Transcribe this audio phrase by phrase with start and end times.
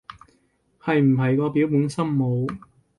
[0.81, 2.49] 係唔係個表本身冇